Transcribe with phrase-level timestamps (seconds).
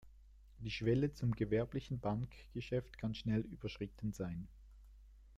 [0.57, 4.47] Die Schwelle zum gewerblichen Bankgeschäft kann schnell überschritten sein.